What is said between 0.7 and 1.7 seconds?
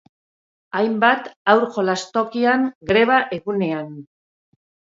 Hainbat haur